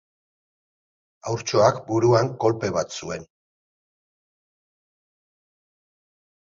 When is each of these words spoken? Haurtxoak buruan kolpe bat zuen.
Haurtxoak 1.31 1.77
buruan 1.91 2.33
kolpe 2.45 2.73
bat 2.79 2.97
zuen. 3.01 3.29